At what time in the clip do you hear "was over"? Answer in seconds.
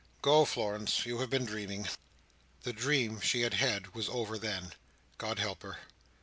3.93-4.39